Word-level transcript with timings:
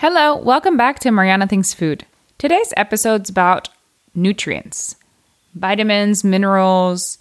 Hello, 0.00 0.34
welcome 0.34 0.78
back 0.78 0.98
to 1.00 1.10
Mariana 1.10 1.46
Thinks 1.46 1.74
Food. 1.74 2.06
Today's 2.38 2.72
episode's 2.74 3.28
about 3.28 3.68
nutrients 4.14 4.96
vitamins, 5.54 6.24
minerals, 6.24 7.18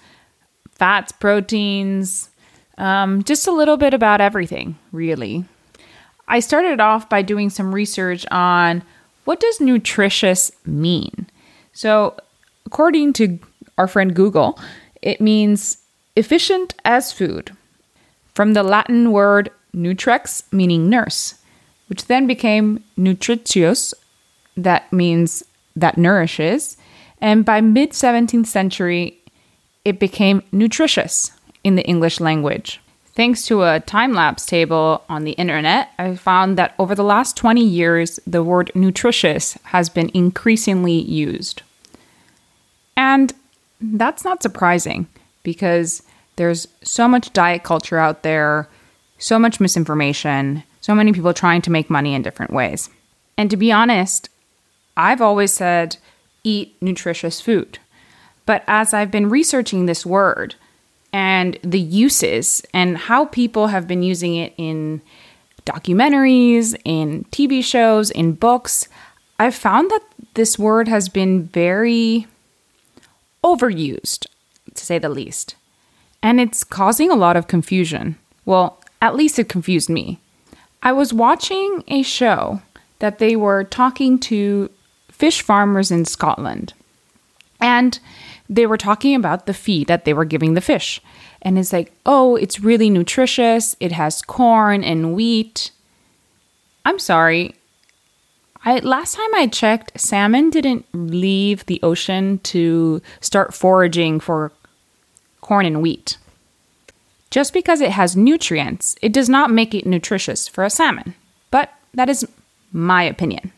fats, 0.72 1.12
proteins, 1.12 2.30
um, 2.78 3.22
just 3.26 3.48
a 3.48 3.52
little 3.52 3.76
bit 3.76 3.94
about 3.94 4.22
everything, 4.22 4.78
really. 4.94 5.44
I 6.30 6.40
started 6.40 6.80
off 6.80 7.10
by 7.10 7.22
doing 7.22 7.50
some 7.50 7.76
research 7.76 8.26
on 8.32 8.82
what 9.25 9.41
does 9.41 9.59
nutritious 9.59 10.50
mean. 10.66 11.30
So, 11.73 12.16
according 12.66 13.11
to 13.16 13.39
our 13.77 13.89
friend 13.89 14.16
Google, 14.16 14.57
it 15.02 15.20
means 15.20 15.80
efficient 16.16 16.75
as 16.86 17.11
food, 17.11 17.52
from 18.34 18.54
the 18.54 18.64
Latin 18.64 19.11
word 19.11 19.50
nutrix, 19.75 20.43
meaning 20.54 20.89
nurse, 20.89 21.38
which 21.89 22.05
then 22.05 22.27
became 22.27 22.83
nutritious, 22.95 23.93
that 24.55 24.91
means 24.93 25.43
that 25.75 25.97
nourishes, 25.97 26.77
and 27.21 27.43
by 27.43 27.61
mid 27.61 27.91
17th 27.91 28.47
century, 28.47 29.17
it 29.84 29.99
became 29.99 30.44
nutritious 30.52 31.31
in 31.63 31.75
the 31.75 31.85
English 31.85 32.20
language. 32.20 32.80
Thanks 33.13 33.45
to 33.47 33.63
a 33.63 33.81
time 33.81 34.13
lapse 34.13 34.45
table 34.45 35.03
on 35.09 35.25
the 35.25 35.31
internet, 35.31 35.89
I 35.97 36.16
found 36.16 36.57
that 36.57 36.73
over 36.80 36.95
the 36.95 37.03
last 37.03 37.35
20 37.35 37.61
years, 37.61 38.19
the 38.25 38.44
word 38.44 38.71
nutritious 38.75 39.58
has 39.63 39.89
been 39.89 40.09
increasingly 40.13 40.94
used. 40.94 41.61
And 42.95 43.33
that's 43.81 44.23
not 44.23 44.41
surprising 44.44 45.08
because 45.44 46.03
there's 46.38 46.67
so 46.81 47.08
much 47.08 47.33
diet 47.33 47.63
culture 47.63 47.97
out 47.97 48.23
there, 48.23 48.69
so 49.17 49.38
much 49.38 49.59
misinformation, 49.59 50.63
so 50.81 50.95
many 50.95 51.11
people 51.13 51.33
trying 51.33 51.61
to 51.63 51.71
make 51.71 51.89
money 51.89 52.13
in 52.13 52.21
different 52.21 52.53
ways. 52.53 52.89
And 53.38 53.49
to 53.49 53.57
be 53.57 53.71
honest, 53.71 54.29
I've 54.97 55.21
always 55.21 55.53
said 55.53 55.97
eat 56.43 56.75
nutritious 56.81 57.41
food. 57.41 57.80
But 58.45 58.63
as 58.67 58.94
I've 58.94 59.11
been 59.11 59.30
researching 59.30 59.86
this 59.86 60.05
word 60.05 60.55
and 61.13 61.58
the 61.63 61.80
uses 61.80 62.61
and 62.73 62.97
how 62.97 63.25
people 63.25 63.67
have 63.67 63.88
been 63.88 64.03
using 64.03 64.36
it 64.36 64.53
in 64.58 65.02
documentaries, 65.66 66.75
in 66.83 67.25
TV 67.25 67.64
shows, 67.64 68.09
in 68.11 68.33
books, 68.33 68.88
I've 69.38 69.55
found 69.55 69.91
that 69.91 70.02
this 70.33 70.58
word 70.58 70.88
has 70.88 71.09
been 71.09 71.45
very 71.45 72.27
overused, 73.43 74.25
to 74.73 74.86
say 74.86 74.99
the 74.99 75.09
least. 75.09 75.55
And 76.21 76.41
it's 76.41 76.64
causing 76.64 77.09
a 77.09 77.16
lot 77.16 77.38
of 77.38 77.47
confusion. 77.47 78.17
Well, 78.45 78.81
at 79.02 79.16
least 79.16 79.39
it 79.39 79.47
confused 79.47 79.89
me. 79.89 80.19
I 80.81 80.91
was 80.91 81.13
watching 81.13 81.83
a 81.88 82.03
show 82.03 82.61
that 82.99 83.19
they 83.19 83.35
were 83.35 83.63
talking 83.63 84.19
to 84.19 84.69
fish 85.09 85.41
farmers 85.41 85.91
in 85.91 86.05
Scotland. 86.05 86.73
And 87.59 87.99
they 88.49 88.66
were 88.66 88.77
talking 88.77 89.16
about 89.16 89.45
the 89.45 89.53
feed 89.53 89.88
that 89.88 90.05
they 90.05 90.13
were 90.13 90.25
giving 90.25 90.53
the 90.53 90.61
fish. 90.61 91.02
And 91.41 91.59
it's 91.59 91.73
like, 91.73 91.91
oh, 92.05 92.36
it's 92.36 92.59
really 92.61 92.89
nutritious. 92.89 93.75
It 93.80 93.91
has 93.91 94.21
corn 94.21 94.83
and 94.83 95.13
wheat. 95.13 95.71
I'm 96.86 96.99
sorry. 96.99 97.55
I 98.66 98.80
last 98.80 99.16
time 99.16 99.36
I 99.36 99.47
checked, 99.47 99.99
salmon 99.99 100.49
didn't 100.49 100.86
leave 100.93 101.66
the 101.66 101.80
ocean 101.81 102.39
to 102.39 103.02
start 103.21 103.53
foraging 103.53 104.19
for 104.19 104.52
corn 105.41 105.66
and 105.66 105.81
wheat. 105.81 106.17
Just 107.31 107.53
because 107.53 107.80
it 107.80 107.91
has 107.91 108.16
nutrients, 108.16 108.95
it 109.02 109.13
does 109.13 109.30
not 109.30 109.52
make 109.52 109.75
it 109.75 109.85
nutritious 109.85 110.47
for 110.47 110.63
a 110.63 110.69
salmon. 110.69 111.13
But 111.52 111.71
that 111.94 112.09
is 112.09 112.27
my 112.71 113.03
opinion. 113.03 113.52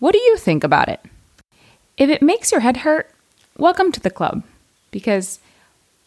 What 0.00 0.12
do 0.12 0.18
you 0.18 0.36
think 0.36 0.64
about 0.64 0.88
it? 0.88 1.00
If 1.96 2.10
it 2.10 2.22
makes 2.22 2.50
your 2.50 2.60
head 2.60 2.78
hurt, 2.78 3.08
welcome 3.56 3.92
to 3.92 4.00
the 4.00 4.10
club 4.10 4.42
because 4.90 5.38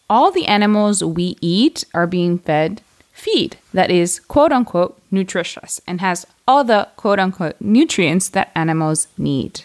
all 0.09 0.31
the 0.31 0.47
animals 0.47 1.01
we 1.01 1.38
eat 1.39 1.85
are 1.94 2.07
being 2.07 2.39
fed 2.39 2.81
feed 3.13 3.57
that 3.73 3.89
is 3.89 4.19
quote 4.19 4.51
unquote 4.51 5.00
nutritious 5.11 5.79
and 5.88 6.01
has 6.01 6.25
all 6.45 6.66
the 6.66 6.89
quote 6.97 7.19
unquote 7.19 7.55
nutrients 7.61 8.27
that 8.29 8.51
animals 8.53 9.07
need. 9.17 9.61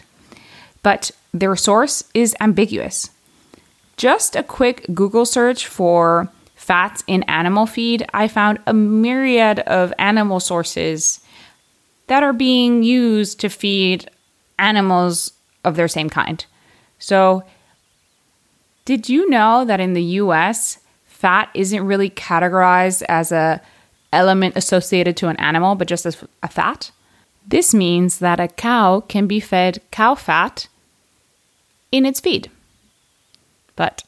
But 0.81 1.11
their 1.33 1.57
source 1.57 2.05
is 2.13 2.35
ambiguous. 2.39 3.09
Just 3.97 4.37
a 4.37 4.43
quick 4.43 4.85
Google 4.93 5.25
search 5.25 5.67
for 5.67 6.29
fats 6.71 7.03
in 7.05 7.21
animal 7.23 7.65
feed, 7.65 8.05
I 8.13 8.29
found 8.29 8.57
a 8.65 8.73
myriad 8.73 9.59
of 9.59 9.93
animal 9.99 10.39
sources 10.39 11.19
that 12.07 12.23
are 12.23 12.31
being 12.31 12.81
used 12.81 13.41
to 13.41 13.49
feed 13.49 14.09
animals 14.57 15.33
of 15.65 15.75
their 15.75 15.89
same 15.89 16.09
kind. 16.09 16.45
So, 16.97 17.43
did 18.85 19.09
you 19.09 19.29
know 19.29 19.65
that 19.65 19.81
in 19.81 19.91
the 19.91 20.21
US, 20.23 20.77
fat 21.03 21.49
isn't 21.53 21.85
really 21.85 22.09
categorized 22.09 23.03
as 23.09 23.33
a 23.33 23.61
element 24.13 24.55
associated 24.55 25.17
to 25.17 25.27
an 25.27 25.35
animal, 25.41 25.75
but 25.75 25.89
just 25.89 26.05
as 26.05 26.23
a 26.41 26.47
fat? 26.47 26.91
This 27.45 27.73
means 27.73 28.19
that 28.19 28.39
a 28.39 28.47
cow 28.47 29.01
can 29.01 29.27
be 29.27 29.41
fed 29.41 29.81
cow 29.91 30.15
fat 30.15 30.69
in 31.91 32.05
its 32.05 32.21
feed. 32.21 32.49
But 33.75 34.05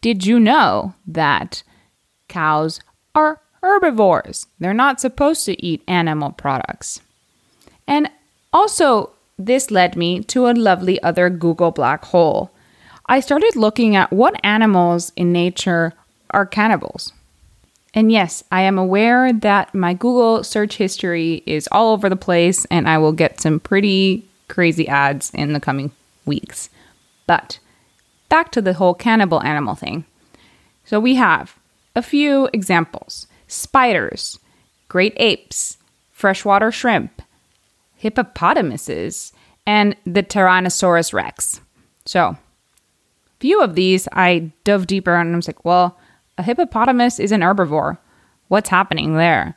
did 0.00 0.24
you 0.24 0.38
know 0.38 0.94
that 1.04 1.64
cows 2.28 2.80
are 3.14 3.40
herbivores. 3.62 4.46
They're 4.58 4.74
not 4.74 5.00
supposed 5.00 5.44
to 5.46 5.64
eat 5.64 5.82
animal 5.88 6.30
products. 6.32 7.00
And 7.86 8.10
also, 8.52 9.12
this 9.38 9.70
led 9.70 9.96
me 9.96 10.22
to 10.24 10.48
a 10.48 10.52
lovely 10.52 11.02
other 11.02 11.30
Google 11.30 11.70
black 11.70 12.04
hole. 12.06 12.50
I 13.06 13.20
started 13.20 13.56
looking 13.56 13.96
at 13.96 14.12
what 14.12 14.40
animals 14.44 15.12
in 15.16 15.32
nature 15.32 15.94
are 16.30 16.46
cannibals. 16.46 17.12
And 17.94 18.12
yes, 18.12 18.44
I 18.52 18.62
am 18.62 18.78
aware 18.78 19.32
that 19.32 19.74
my 19.74 19.94
Google 19.94 20.44
search 20.44 20.76
history 20.76 21.42
is 21.46 21.68
all 21.72 21.92
over 21.92 22.08
the 22.08 22.16
place 22.16 22.64
and 22.66 22.88
I 22.88 22.98
will 22.98 23.12
get 23.12 23.40
some 23.40 23.60
pretty 23.60 24.28
crazy 24.48 24.86
ads 24.86 25.30
in 25.30 25.52
the 25.52 25.60
coming 25.60 25.90
weeks. 26.26 26.68
But 27.26 27.58
back 28.28 28.52
to 28.52 28.60
the 28.60 28.74
whole 28.74 28.94
cannibal 28.94 29.42
animal 29.42 29.74
thing. 29.74 30.04
So 30.84 31.00
we 31.00 31.14
have 31.14 31.56
a 31.98 32.02
few 32.02 32.48
examples 32.52 33.26
spiders, 33.48 34.38
great 34.88 35.14
apes, 35.16 35.78
freshwater 36.12 36.70
shrimp, 36.70 37.20
hippopotamuses, 37.96 39.32
and 39.66 39.96
the 40.06 40.22
Tyrannosaurus 40.22 41.12
rex. 41.12 41.60
So, 42.06 42.38
few 43.40 43.60
of 43.60 43.74
these 43.74 44.06
I 44.12 44.52
dove 44.64 44.86
deeper 44.86 45.14
and 45.14 45.32
I 45.32 45.36
was 45.36 45.48
like, 45.48 45.64
well, 45.64 45.98
a 46.38 46.42
hippopotamus 46.42 47.18
is 47.18 47.32
an 47.32 47.40
herbivore. 47.40 47.98
What's 48.46 48.70
happening 48.70 49.14
there? 49.14 49.56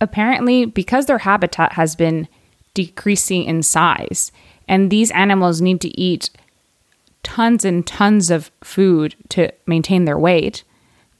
Apparently, 0.00 0.66
because 0.66 1.06
their 1.06 1.18
habitat 1.18 1.72
has 1.72 1.96
been 1.96 2.28
decreasing 2.74 3.44
in 3.44 3.62
size, 3.62 4.30
and 4.68 4.90
these 4.90 5.10
animals 5.10 5.60
need 5.60 5.80
to 5.80 6.00
eat 6.00 6.30
tons 7.22 7.64
and 7.64 7.86
tons 7.86 8.30
of 8.30 8.50
food 8.62 9.16
to 9.30 9.50
maintain 9.66 10.04
their 10.04 10.18
weight, 10.18 10.62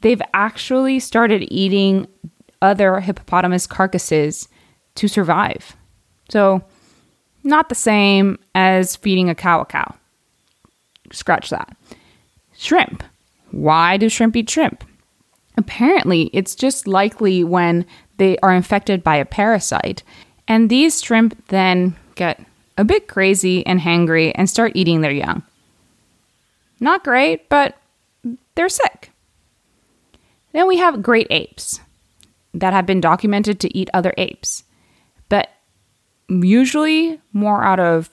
they've 0.07 0.23
actually 0.35 1.01
started 1.01 1.53
eating 1.53 2.07
other 2.63 3.01
hippopotamus 3.01 3.67
carcasses 3.67 4.49
to 4.95 5.09
survive. 5.09 5.77
So, 6.29 6.63
not 7.43 7.69
the 7.69 7.75
same 7.75 8.39
as 8.55 8.95
feeding 8.95 9.29
a 9.29 9.35
cow 9.35 9.63
a 9.63 9.65
cow. 9.65 9.97
Scratch 11.11 11.51
that. 11.51 11.77
Shrimp. 12.57 13.03
Why 13.51 13.97
do 13.97 14.09
shrimp 14.09 14.37
eat 14.37 14.49
shrimp? 14.49 14.85
Apparently, 15.57 16.31
it's 16.33 16.55
just 16.55 16.87
likely 16.87 17.43
when 17.43 17.85
they 18.19 18.39
are 18.45 18.55
infected 18.55 19.03
by 19.03 19.17
a 19.17 19.25
parasite, 19.25 20.05
and 20.47 20.71
these 20.71 21.03
shrimp 21.03 21.49
then 21.49 21.97
get 22.15 22.41
a 22.79 22.85
bit 22.85 23.09
crazy 23.09 23.67
and 23.67 23.81
hangry 23.81 24.31
and 24.37 24.49
start 24.49 24.71
eating 24.77 25.01
their 25.01 25.11
young. 25.11 25.43
Not 26.79 27.03
great, 27.03 27.49
but 27.49 27.77
they're. 28.55 28.69
Then 30.53 30.67
we 30.67 30.79
have 30.79 31.03
great 31.03 31.27
apes 31.31 31.81
that 32.55 32.73
have 32.73 32.87
been 32.87 33.01
documented 33.01 33.61
to 33.61 33.77
eat 33.77 33.91
other 33.93 34.15
apes, 34.17 34.65
but 35.29 35.51
usually 36.29 37.21
more 37.33 37.63
out 37.63 37.81
of 37.81 38.11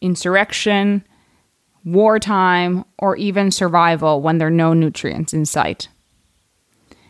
insurrection, 0.00 1.04
wartime, 1.84 2.84
or 2.98 3.16
even 3.16 3.50
survival 3.50 4.20
when 4.20 4.38
there 4.38 4.48
are 4.48 4.50
no 4.50 4.72
nutrients 4.72 5.32
in 5.32 5.46
sight. 5.46 5.88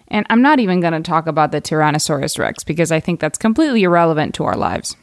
And 0.09 0.27
I'm 0.31 0.43
not 0.43 0.61
even 0.61 0.81
going 0.81 0.93
to 0.93 1.01
talk 1.01 1.27
about 1.27 1.51
the 1.51 1.61
Tyrannosaurus 1.61 2.39
rex 2.39 2.63
because 2.63 2.93
I 2.93 3.01
think 3.01 3.19
that's 3.19 3.39
completely 3.39 3.83
irrelevant 3.83 4.35
to 4.37 4.45
our 4.45 4.57
lives. 4.57 4.95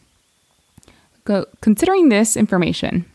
Considering 1.62 2.10
this 2.10 2.38
information, 2.38 3.06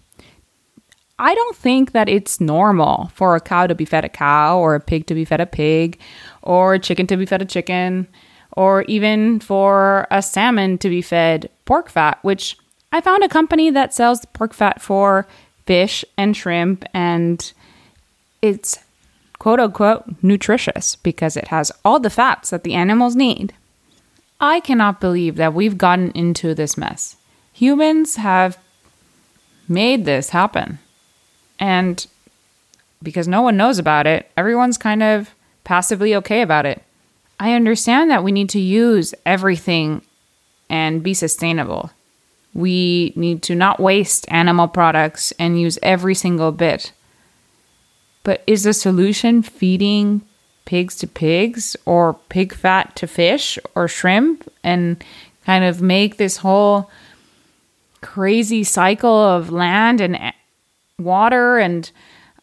I 1.19 1.35
don't 1.35 1.57
think 1.57 1.93
that 1.93 2.09
it's 2.09 2.41
normal 2.41 3.11
for 3.15 3.35
a 3.35 3.41
cow 3.41 3.67
to 3.67 3.75
be 3.75 3.85
fed 3.85 4.05
a 4.05 4.09
cow 4.09 4.59
or 4.59 4.75
a 4.75 4.81
pig 4.81 5.07
to 5.07 5.15
be 5.15 5.25
fed 5.25 5.41
a 5.41 5.47
pig 5.47 5.99
or 6.43 6.75
a 6.75 6.79
chicken 6.79 7.07
to 7.09 7.17
be 7.17 7.27
fed 7.27 7.43
a 7.43 7.45
chicken 7.45 8.07
or 8.53 8.83
even 8.83 9.41
for 9.41 10.07
a 10.11 10.23
salmon 10.23 10.79
to 10.79 10.89
be 10.89 11.03
fed 11.03 11.51
pork 11.65 11.89
fat, 11.89 12.19
which 12.23 12.57
I 12.93 13.01
found 13.01 13.23
a 13.23 13.29
company 13.29 13.71
that 13.71 13.95
sells 13.95 14.25
pork 14.33 14.55
fat 14.55 14.81
for 14.81 15.27
fish 15.67 16.05
and 16.17 16.37
shrimp, 16.37 16.85
and 16.95 17.53
it's 18.41 18.79
quote 19.39 19.61
unquote 19.61 20.05
nutritious 20.23 20.97
because 20.97 21.37
it 21.37 21.49
has 21.49 21.71
all 21.85 22.01
the 22.01 22.11
fats 22.11 22.51
that 22.51 22.65
the 22.65 22.75
animals 22.75 23.15
need. 23.15 23.55
I 24.41 24.61
cannot 24.61 25.01
believe 25.01 25.37
that 25.37 25.55
we've 25.55 25.79
gotten 25.79 26.11
into 26.13 26.55
this 26.55 26.77
mess. 26.79 27.17
Humans 27.53 28.17
have 28.17 28.57
made 29.69 30.05
this 30.05 30.31
happen. 30.31 30.79
And 31.59 32.07
because 33.03 33.29
no 33.29 33.43
one 33.43 33.57
knows 33.57 33.79
about 33.79 34.07
it, 34.07 34.31
everyone's 34.37 34.79
kind 34.79 35.03
of 35.03 35.35
passively 35.65 36.15
okay 36.17 36.43
about 36.43 36.67
it. 36.67 36.83
I 37.41 37.53
understand 37.53 38.11
that 38.11 38.25
we 38.25 38.33
need 38.33 38.49
to 38.51 38.61
use 38.61 39.15
everything 39.25 40.03
and 40.69 41.03
be 41.03 41.15
sustainable. 41.15 41.91
We 42.55 43.13
need 43.15 43.43
to 43.45 43.55
not 43.55 43.79
waste 43.79 44.27
animal 44.29 44.69
products 44.69 45.33
and 45.39 45.61
use 45.61 45.79
every 45.83 46.15
single 46.15 46.51
bit. 46.51 46.93
But 48.25 48.43
is 48.47 48.65
the 48.65 48.73
solution 48.73 49.43
feeding 49.43 50.23
pigs 50.65 50.97
to 50.97 51.07
pigs 51.07 51.77
or 51.87 52.15
pig 52.29 52.53
fat 52.53 52.95
to 52.97 53.07
fish 53.07 53.59
or 53.75 53.89
shrimp 53.89 54.51
and 54.65 55.03
kind 55.47 55.65
of 55.65 55.81
make 55.81 56.17
this 56.17 56.39
whole 56.39 56.91
crazy 58.01 58.65
cycle 58.65 59.17
of 59.17 59.51
land 59.51 60.01
and 60.01 60.19
water 60.99 61.59
and 61.59 61.91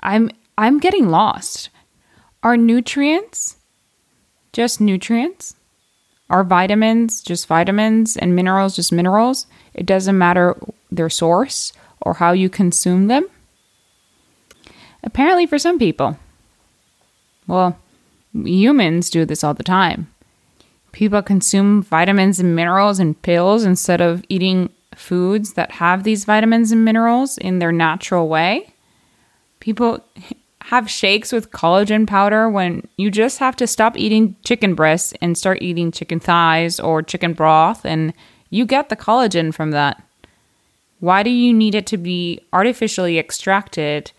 I'm 0.01 0.29
I'm 0.57 0.79
getting 0.79 1.09
lost. 1.09 1.69
Are 2.43 2.57
nutrients 2.57 3.57
just 4.55 4.79
nutrients? 4.79 5.55
Are 6.29 6.43
vitamins 6.43 7.21
just 7.21 7.45
vitamins 7.45 8.15
and 8.17 8.35
minerals 8.35 8.75
just 8.75 8.91
minerals? 8.91 9.47
It 9.73 9.85
doesn't 9.85 10.17
matter 10.17 10.55
their 10.89 11.09
source 11.09 11.73
or 12.01 12.15
how 12.15 12.31
you 12.31 12.49
consume 12.49 13.07
them? 13.07 13.27
Apparently, 15.03 15.45
for 15.45 15.59
some 15.59 15.77
people. 15.77 16.17
Well, 17.47 17.77
humans 18.33 19.09
do 19.09 19.25
this 19.25 19.43
all 19.43 19.53
the 19.53 19.61
time. 19.61 20.11
People 20.93 21.21
consume 21.21 21.83
vitamins 21.83 22.39
and 22.39 22.55
minerals 22.55 22.99
and 22.99 23.21
pills 23.21 23.65
instead 23.65 24.01
of 24.01 24.23
eating 24.29 24.69
foods 24.95 25.53
that 25.53 25.71
have 25.71 26.03
these 26.03 26.25
vitamins 26.25 26.71
and 26.71 26.85
minerals 26.85 27.37
in 27.37 27.59
their 27.59 27.71
natural 27.71 28.27
way. 28.27 28.73
People 29.59 30.03
have 30.65 30.89
shakes 30.89 31.31
with 31.31 31.51
collagen 31.51 32.07
powder 32.07 32.49
when 32.49 32.87
you 32.97 33.11
just 33.11 33.37
have 33.37 33.55
to 33.55 33.67
stop 33.67 33.97
eating 33.97 34.35
chicken 34.43 34.73
breasts 34.73 35.13
and 35.21 35.37
start 35.37 35.61
eating 35.61 35.91
chicken 35.91 36.19
thighs 36.19 36.79
or 36.79 37.03
chicken 37.03 37.33
broth, 37.33 37.85
and 37.85 38.13
you 38.49 38.65
get 38.65 38.89
the 38.89 38.95
collagen 38.95 39.53
from 39.53 39.71
that. 39.71 40.01
Why 40.99 41.21
do 41.21 41.29
you 41.29 41.53
need 41.53 41.75
it 41.75 41.85
to 41.87 41.97
be 41.97 42.41
artificially 42.51 43.19
extracted, 43.19 44.11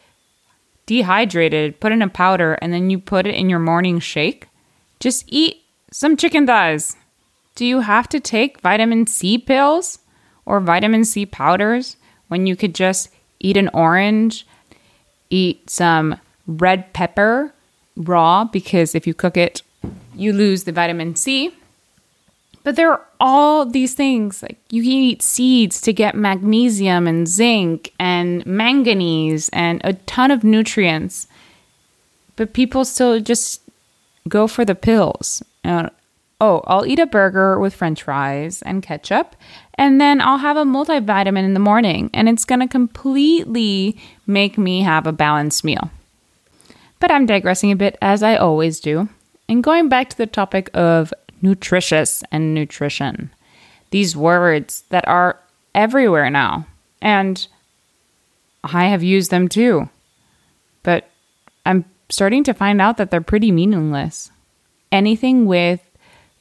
dehydrated, 0.84 1.80
put 1.80 1.90
in 1.90 2.02
a 2.02 2.08
powder, 2.08 2.54
and 2.62 2.72
then 2.72 2.90
you 2.90 2.98
put 2.98 3.26
it 3.26 3.34
in 3.34 3.50
your 3.50 3.58
morning 3.58 3.98
shake? 3.98 4.46
Just 5.00 5.24
eat 5.26 5.62
some 5.90 6.16
chicken 6.16 6.46
thighs. 6.46 6.96
Do 7.56 7.64
you 7.64 7.80
have 7.80 8.08
to 8.10 8.20
take 8.20 8.60
vitamin 8.60 9.06
C 9.06 9.38
pills? 9.38 9.98
Or 10.46 10.60
vitamin 10.60 11.04
C 11.04 11.26
powders 11.26 11.96
when 12.28 12.46
you 12.46 12.56
could 12.56 12.74
just 12.74 13.10
eat 13.40 13.56
an 13.56 13.68
orange, 13.74 14.46
eat 15.28 15.68
some 15.68 16.18
red 16.46 16.92
pepper 16.92 17.52
raw, 17.96 18.44
because 18.44 18.94
if 18.94 19.06
you 19.06 19.14
cook 19.14 19.36
it, 19.36 19.62
you 20.14 20.32
lose 20.32 20.64
the 20.64 20.72
vitamin 20.72 21.16
C. 21.16 21.54
But 22.62 22.74
there 22.74 22.90
are 22.90 23.06
all 23.20 23.64
these 23.64 23.94
things 23.94 24.42
like 24.42 24.58
you 24.70 24.82
can 24.82 24.90
eat 24.90 25.22
seeds 25.22 25.80
to 25.82 25.92
get 25.92 26.16
magnesium 26.16 27.06
and 27.06 27.28
zinc 27.28 27.92
and 27.98 28.44
manganese 28.44 29.48
and 29.50 29.80
a 29.84 29.92
ton 29.92 30.32
of 30.32 30.42
nutrients. 30.42 31.28
But 32.34 32.54
people 32.54 32.84
still 32.84 33.20
just 33.20 33.62
go 34.28 34.48
for 34.48 34.64
the 34.64 34.74
pills. 34.74 35.44
Uh, 35.64 35.90
oh, 36.40 36.62
I'll 36.66 36.86
eat 36.86 36.98
a 36.98 37.06
burger 37.06 37.58
with 37.58 37.74
french 37.74 38.02
fries 38.02 38.62
and 38.62 38.82
ketchup, 38.82 39.36
and 39.74 40.00
then 40.00 40.20
I'll 40.20 40.38
have 40.38 40.56
a 40.56 40.64
multivitamin 40.64 41.44
in 41.44 41.54
the 41.54 41.60
morning, 41.60 42.10
and 42.12 42.28
it's 42.28 42.44
going 42.44 42.60
to 42.60 42.68
completely 42.68 43.96
make 44.26 44.58
me 44.58 44.82
have 44.82 45.06
a 45.06 45.12
balanced 45.12 45.64
meal. 45.64 45.90
But 47.00 47.10
I'm 47.10 47.26
digressing 47.26 47.72
a 47.72 47.76
bit, 47.76 47.96
as 48.00 48.22
I 48.22 48.36
always 48.36 48.80
do, 48.80 49.08
and 49.48 49.62
going 49.62 49.88
back 49.88 50.10
to 50.10 50.16
the 50.16 50.26
topic 50.26 50.70
of 50.74 51.12
nutritious 51.42 52.22
and 52.32 52.54
nutrition. 52.54 53.30
These 53.90 54.16
words 54.16 54.84
that 54.90 55.06
are 55.06 55.38
everywhere 55.74 56.30
now, 56.30 56.66
and 57.00 57.46
I 58.64 58.86
have 58.86 59.02
used 59.02 59.30
them 59.30 59.48
too. 59.48 59.88
But 60.82 61.08
I'm 61.64 61.84
starting 62.08 62.44
to 62.44 62.54
find 62.54 62.80
out 62.80 62.96
that 62.96 63.10
they're 63.10 63.20
pretty 63.20 63.52
meaningless. 63.52 64.30
Anything 64.90 65.46
with 65.46 65.85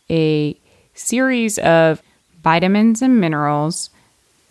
a 0.09 0.57
series 0.93 1.57
of 1.59 2.01
vitamins 2.43 3.01
and 3.01 3.19
minerals, 3.19 3.89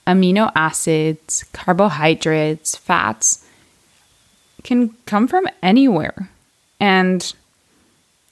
amino 0.07 0.51
acids, 0.55 1.45
carbohydrates, 1.53 2.77
fats 2.77 3.47
can 4.63 4.91
come 5.07 5.29
from 5.29 5.47
anywhere. 5.63 6.31
And 6.81 7.33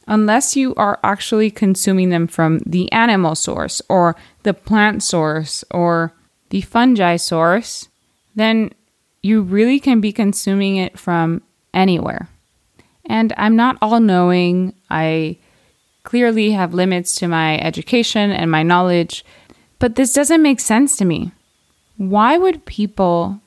unless 0.06 0.56
you 0.56 0.74
are 0.74 0.98
actually 1.04 1.50
consuming 1.50 2.10
them 2.10 2.26
from 2.26 2.60
the 2.66 2.90
animal 2.92 3.34
source 3.34 3.80
or 3.88 4.16
the 4.42 4.54
plant 4.54 5.02
source 5.02 5.64
or 5.70 6.12
the 6.50 6.62
fungi 6.62 7.16
source, 7.16 7.88
then 8.34 8.72
you 9.22 9.42
really 9.42 9.78
can 9.78 10.00
be 10.00 10.12
consuming 10.12 10.76
it 10.76 10.98
from 10.98 11.42
anywhere. 11.72 12.28
And 13.06 13.32
I'm 13.36 13.56
not 13.56 13.78
all 13.80 14.00
knowing. 14.00 14.74
I 14.90 15.38
clearly 16.04 16.50
have 16.52 16.74
limits 16.74 17.14
to 17.16 17.28
my 17.28 17.58
education 17.58 18.30
and 18.30 18.50
my 18.50 18.62
knowledge. 18.62 19.24
But 19.78 19.96
this 19.96 20.12
doesn't 20.12 20.42
make 20.42 20.60
sense 20.60 20.96
to 20.96 21.04
me. 21.04 21.32
Why 21.96 22.38
would 22.38 22.66
people 22.66 23.40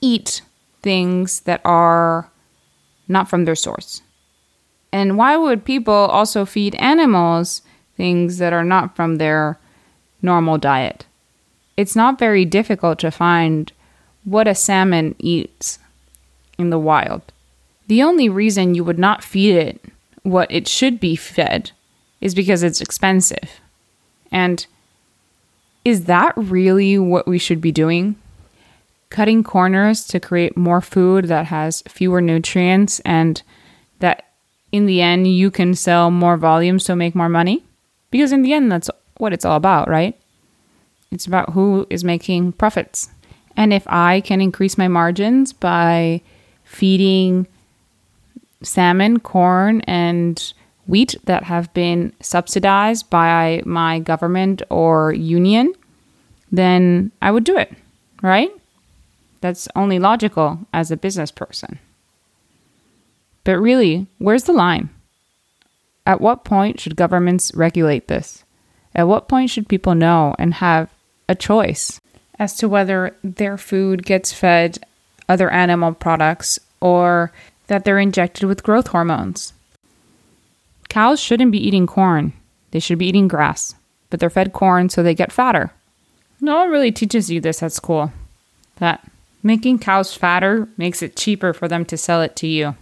eat 0.00 0.42
things 0.82 1.40
that 1.40 1.60
are 1.64 2.30
not 3.08 3.28
from 3.28 3.44
their 3.44 3.54
source? 3.54 4.02
And 4.92 5.16
why 5.16 5.36
would 5.36 5.64
people 5.64 5.94
also 5.94 6.44
feed 6.44 6.74
animals 6.76 7.62
things 7.96 8.38
that 8.38 8.52
are 8.52 8.64
not 8.64 8.94
from 8.94 9.16
their 9.16 9.58
normal 10.20 10.58
diet? 10.58 11.06
It's 11.76 11.96
not 11.96 12.18
very 12.18 12.44
difficult 12.44 12.98
to 13.00 13.10
find 13.10 13.72
what 14.24 14.46
a 14.46 14.54
salmon 14.54 15.14
eats 15.18 15.78
in 16.58 16.70
the 16.70 16.78
wild. 16.78 17.22
The 17.88 18.02
only 18.02 18.28
reason 18.28 18.74
you 18.74 18.84
would 18.84 18.98
not 18.98 19.24
feed 19.24 19.56
it 19.56 19.80
what 20.22 20.50
it 20.50 20.68
should 20.68 21.00
be 21.00 21.16
fed 21.16 21.72
is 22.22 22.34
because 22.34 22.62
it's 22.62 22.80
expensive. 22.80 23.60
And 24.30 24.64
is 25.84 26.04
that 26.04 26.32
really 26.36 26.98
what 26.98 27.26
we 27.26 27.38
should 27.38 27.60
be 27.60 27.72
doing? 27.72 28.16
Cutting 29.10 29.42
corners 29.44 30.06
to 30.06 30.20
create 30.20 30.56
more 30.56 30.80
food 30.80 31.26
that 31.26 31.46
has 31.46 31.82
fewer 31.88 32.22
nutrients 32.22 33.00
and 33.00 33.42
that 33.98 34.24
in 34.70 34.86
the 34.86 35.02
end 35.02 35.26
you 35.26 35.50
can 35.50 35.74
sell 35.74 36.10
more 36.10 36.38
volume 36.38 36.78
so 36.78 36.94
make 36.94 37.14
more 37.14 37.28
money? 37.28 37.64
Because 38.10 38.32
in 38.32 38.42
the 38.42 38.52
end, 38.52 38.70
that's 38.70 38.88
what 39.18 39.32
it's 39.32 39.44
all 39.44 39.56
about, 39.56 39.88
right? 39.88 40.18
It's 41.10 41.26
about 41.26 41.50
who 41.50 41.86
is 41.90 42.04
making 42.04 42.52
profits. 42.52 43.10
And 43.56 43.72
if 43.72 43.86
I 43.88 44.20
can 44.20 44.40
increase 44.40 44.78
my 44.78 44.88
margins 44.88 45.52
by 45.52 46.22
feeding 46.64 47.46
salmon, 48.62 49.18
corn, 49.18 49.80
and 49.82 50.54
wheat 50.86 51.14
that 51.24 51.44
have 51.44 51.72
been 51.74 52.12
subsidized 52.20 53.08
by 53.10 53.62
my 53.64 53.98
government 53.98 54.62
or 54.70 55.12
union, 55.12 55.72
then 56.50 57.12
I 57.22 57.30
would 57.30 57.44
do 57.44 57.56
it, 57.56 57.72
right? 58.20 58.50
That's 59.40 59.68
only 59.74 59.98
logical 59.98 60.60
as 60.72 60.90
a 60.90 60.96
business 60.96 61.30
person. 61.30 61.78
But 63.44 63.58
really, 63.58 64.06
where's 64.18 64.44
the 64.44 64.52
line? 64.52 64.90
At 66.06 66.20
what 66.20 66.44
point 66.44 66.80
should 66.80 66.96
governments 66.96 67.52
regulate 67.54 68.08
this? 68.08 68.44
At 68.94 69.08
what 69.08 69.28
point 69.28 69.50
should 69.50 69.68
people 69.68 69.94
know 69.94 70.34
and 70.38 70.54
have 70.54 70.90
a 71.28 71.34
choice 71.34 72.00
as 72.38 72.56
to 72.56 72.68
whether 72.68 73.16
their 73.22 73.56
food 73.56 74.04
gets 74.04 74.32
fed 74.32 74.78
other 75.28 75.50
animal 75.50 75.92
products 75.92 76.58
or 76.80 77.32
that 77.68 77.84
they're 77.84 77.98
injected 77.98 78.44
with 78.44 78.62
growth 78.62 78.88
hormones? 78.88 79.52
Cows 80.92 81.18
shouldn't 81.18 81.52
be 81.52 81.66
eating 81.66 81.86
corn, 81.86 82.34
they 82.70 82.78
should 82.78 82.98
be 82.98 83.06
eating 83.06 83.26
grass, 83.26 83.74
but 84.10 84.20
they're 84.20 84.28
fed 84.28 84.52
corn 84.52 84.90
so 84.90 85.02
they 85.02 85.14
get 85.14 85.32
fatter. 85.32 85.70
No 86.38 86.58
one 86.58 86.68
really 86.68 86.92
teaches 86.92 87.30
you 87.30 87.40
this 87.40 87.62
at 87.62 87.72
school 87.72 88.12
that 88.76 89.02
making 89.42 89.78
cows 89.78 90.12
fatter 90.12 90.68
makes 90.76 91.00
it 91.00 91.16
cheaper 91.16 91.54
for 91.54 91.66
them 91.66 91.86
to 91.86 91.96
sell 91.96 92.20
it 92.20 92.36
to 92.36 92.46
you, 92.46 92.76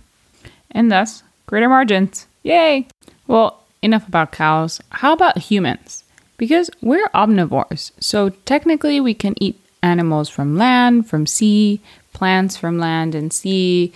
and 0.72 0.90
thus 0.90 1.22
greater 1.46 1.68
margins. 1.68 2.26
Yay! 2.42 2.88
Well, 3.28 3.62
enough 3.80 4.08
about 4.08 4.32
cows. 4.32 4.80
How 4.90 5.12
about 5.12 5.38
humans? 5.38 6.02
Because 6.36 6.68
we're 6.82 7.06
omnivores, 7.10 7.92
so 8.00 8.30
technically 8.44 9.00
we 9.00 9.14
can 9.14 9.40
eat 9.40 9.60
animals 9.84 10.28
from 10.28 10.58
land, 10.58 11.08
from 11.08 11.28
sea, 11.28 11.80
plants 12.12 12.56
from 12.56 12.76
land 12.76 13.14
and 13.14 13.32
sea, 13.32 13.92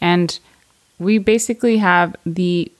and 0.00 0.38
we 1.00 1.18
basically 1.18 1.78
have 1.78 2.14
the 2.24 2.70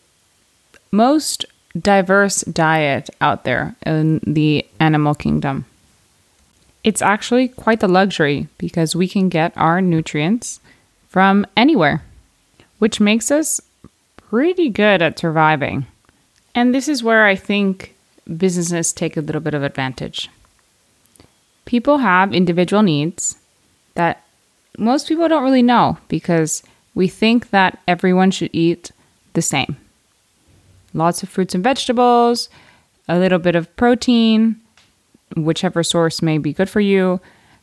most 0.90 1.44
diverse 1.78 2.42
diet 2.42 3.10
out 3.20 3.44
there 3.44 3.74
in 3.84 4.20
the 4.26 4.66
animal 4.80 5.14
kingdom. 5.14 5.64
It's 6.84 7.02
actually 7.02 7.48
quite 7.48 7.80
the 7.80 7.88
luxury 7.88 8.48
because 8.58 8.96
we 8.96 9.08
can 9.08 9.28
get 9.28 9.52
our 9.56 9.80
nutrients 9.80 10.60
from 11.08 11.46
anywhere, 11.56 12.02
which 12.78 13.00
makes 13.00 13.30
us 13.30 13.60
pretty 14.16 14.68
good 14.68 15.02
at 15.02 15.18
surviving. 15.18 15.86
And 16.54 16.74
this 16.74 16.88
is 16.88 17.02
where 17.02 17.26
I 17.26 17.34
think 17.34 17.94
businesses 18.36 18.92
take 18.92 19.16
a 19.16 19.20
little 19.20 19.40
bit 19.40 19.54
of 19.54 19.62
advantage. 19.62 20.30
People 21.64 21.98
have 21.98 22.32
individual 22.32 22.82
needs 22.82 23.36
that 23.94 24.22
most 24.78 25.08
people 25.08 25.28
don't 25.28 25.42
really 25.42 25.62
know 25.62 25.98
because 26.08 26.62
we 26.94 27.08
think 27.08 27.50
that 27.50 27.78
everyone 27.88 28.30
should 28.30 28.50
eat 28.52 28.92
the 29.32 29.42
same. 29.42 29.76
Lots 30.96 31.22
of 31.22 31.28
fruits 31.28 31.54
and 31.54 31.62
vegetables, 31.62 32.48
a 33.06 33.18
little 33.18 33.38
bit 33.38 33.54
of 33.54 33.74
protein, 33.76 34.56
whichever 35.36 35.82
source 35.82 36.22
may 36.22 36.38
be 36.38 36.54
good 36.54 36.70
for 36.70 36.80
you, 36.80 37.20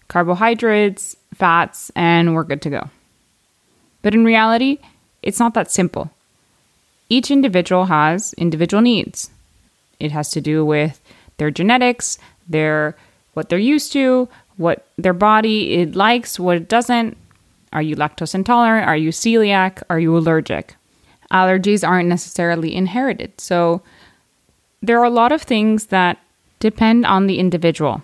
carbohydrates, 0.08 1.16
fats, 1.34 1.92
and 1.96 2.36
we're 2.36 2.44
good 2.44 2.62
to 2.62 2.70
go. 2.70 2.90
But 4.04 4.14
in 4.14 4.24
reality, 4.24 4.78
it's 5.24 5.40
not 5.40 5.56
that 5.56 5.72
simple. 5.72 6.12
Each 7.10 7.32
individual 7.32 7.86
has 7.86 8.34
individual 8.34 8.82
needs. 8.82 9.32
It 10.00 10.12
has 10.12 10.30
to 10.32 10.42
do 10.42 10.64
with 10.64 11.02
their 11.38 11.50
genetics, 11.50 12.20
their 12.48 12.96
what 13.34 13.50
they're 13.50 13.58
used 13.58 13.92
to, 13.94 14.30
what 14.58 14.86
their 15.00 15.14
body 15.14 15.74
it 15.82 15.96
likes, 15.96 16.40
what 16.40 16.58
it 16.58 16.70
doesn't. 16.70 17.18
Are 17.72 17.82
you 17.82 17.96
lactose 17.96 18.36
intolerant? 18.36 18.88
Are 18.88 18.96
you 18.96 19.10
celiac? 19.10 19.82
Are 19.90 20.00
you 20.00 20.16
allergic? 20.16 20.76
Allergies 21.34 21.88
aren't 21.88 22.10
necessarily 22.10 22.76
inherited. 22.76 23.42
So 23.42 23.82
there 24.82 25.00
are 25.00 25.06
a 25.06 25.10
lot 25.10 25.32
of 25.32 25.42
things 25.42 25.88
that 25.88 26.20
depend 26.60 27.06
on 27.06 27.28
the 27.28 27.40
individual 27.40 28.02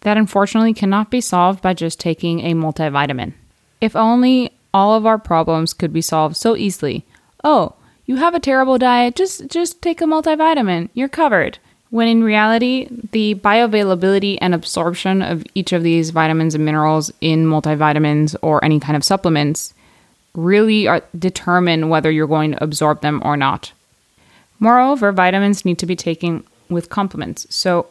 that 0.00 0.16
unfortunately 0.16 0.72
cannot 0.72 1.10
be 1.10 1.20
solved 1.20 1.60
by 1.60 1.74
just 1.74 2.00
taking 2.00 2.40
a 2.40 2.54
multivitamin. 2.54 3.34
If 3.80 3.94
only 3.94 4.52
all 4.72 4.94
of 4.94 5.06
our 5.06 5.18
problems 5.18 5.72
could 5.72 5.92
be 5.92 6.00
solved 6.00 6.36
so 6.36 6.56
easily. 6.56 7.04
Oh, 7.44 7.74
you 8.06 8.16
have 8.16 8.34
a 8.34 8.40
terrible 8.40 8.78
diet, 8.78 9.14
just 9.14 9.48
just 9.48 9.82
take 9.82 10.00
a 10.00 10.04
multivitamin. 10.04 10.88
You're 10.94 11.08
covered. 11.08 11.58
When 11.90 12.08
in 12.08 12.22
reality, 12.22 12.88
the 13.10 13.34
bioavailability 13.34 14.38
and 14.40 14.54
absorption 14.54 15.22
of 15.22 15.44
each 15.54 15.72
of 15.72 15.82
these 15.82 16.10
vitamins 16.10 16.54
and 16.54 16.64
minerals 16.64 17.10
in 17.20 17.46
multivitamins 17.46 18.36
or 18.42 18.64
any 18.64 18.78
kind 18.78 18.96
of 18.96 19.04
supplements 19.04 19.74
really 20.34 20.86
are, 20.86 21.02
determine 21.18 21.88
whether 21.88 22.10
you're 22.10 22.26
going 22.26 22.52
to 22.52 22.62
absorb 22.62 23.00
them 23.00 23.20
or 23.24 23.36
not. 23.36 23.72
Moreover, 24.58 25.12
vitamins 25.12 25.64
need 25.64 25.78
to 25.78 25.86
be 25.86 25.96
taken 25.96 26.44
with 26.68 26.90
complements. 26.90 27.46
So, 27.50 27.86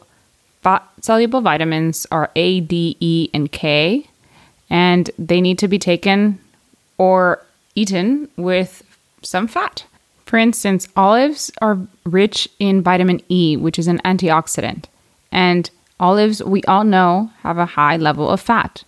fat 0.62 0.86
soluble 1.00 1.40
vitamins 1.40 2.06
are 2.10 2.30
A, 2.36 2.60
D, 2.60 2.96
E, 3.00 3.28
and 3.34 3.50
K, 3.50 4.06
and 4.68 5.10
they 5.18 5.40
need 5.40 5.58
to 5.58 5.68
be 5.68 5.78
taken 5.78 6.38
or 6.96 7.44
eaten 7.74 8.28
with 8.36 8.82
some 9.22 9.46
fat. 9.46 9.84
For 10.26 10.38
instance, 10.38 10.86
olives 10.96 11.50
are 11.60 11.78
rich 12.04 12.48
in 12.60 12.82
vitamin 12.82 13.20
E, 13.28 13.56
which 13.56 13.78
is 13.78 13.88
an 13.88 13.98
antioxidant, 14.04 14.84
and 15.32 15.68
olives, 15.98 16.42
we 16.42 16.62
all 16.64 16.84
know, 16.84 17.30
have 17.42 17.58
a 17.58 17.66
high 17.66 17.96
level 17.96 18.28
of 18.28 18.40
fat. 18.40 18.84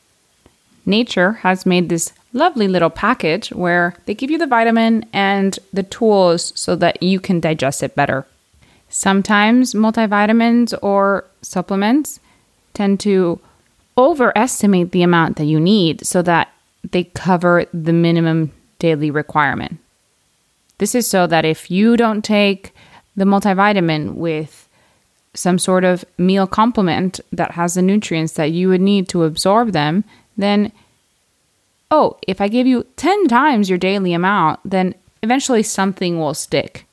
Nature 0.87 1.33
has 1.33 1.67
made 1.67 1.89
this 1.89 2.13
lovely 2.33 2.69
little 2.69 2.91
package 2.91 3.51
where 3.51 3.95
they 4.07 4.15
give 4.15 4.31
you 4.31 4.39
the 4.39 4.47
vitamin 4.47 5.05
and 5.13 5.59
the 5.73 5.83
tools 5.83 6.53
so 6.59 6.75
that 6.77 7.03
you 7.03 7.21
can 7.21 7.41
digest 7.41 7.83
it 7.83 7.95
better. 7.95 8.27
Sometimes 8.89 9.75
multivitamins 9.75 10.75
or 10.83 11.25
supplements 11.43 12.21
tend 12.75 13.01
to 13.01 13.41
overestimate 13.97 14.93
the 14.93 15.03
amount 15.03 15.37
that 15.37 15.45
you 15.45 15.61
need 15.61 16.07
so 16.07 16.23
that 16.23 16.49
they 16.91 17.05
cover 17.05 17.67
the 17.73 17.93
minimum 17.93 18.53
daily 18.79 19.11
requirement. 19.11 19.79
This 20.79 20.95
is 20.95 21.07
so 21.07 21.27
that 21.27 21.45
if 21.45 21.71
you 21.71 21.97
don't 21.97 22.23
take 22.25 22.75
the 23.15 23.25
multivitamin 23.25 24.15
with 24.15 24.69
some 25.35 25.59
sort 25.59 25.85
of 25.85 26.05
meal 26.19 26.47
complement 26.47 27.21
that 27.31 27.53
has 27.53 27.75
the 27.75 27.83
nutrients 27.83 28.33
that 28.35 28.51
you 28.51 28.69
would 28.69 28.81
need 28.81 29.09
to 29.09 29.25
absorb 29.25 29.73
them, 29.73 30.05
then, 30.37 30.73
oh, 31.93 32.17
if 32.27 32.41
I 32.41 32.49
give 32.49 32.67
you 32.67 32.87
10 32.97 33.29
times 33.29 33.69
your 33.69 33.79
daily 33.79 34.15
amount, 34.15 34.59
then 34.65 34.95
eventually 35.23 35.63
something 35.63 36.19
will 36.19 36.35
stick. 36.35 36.87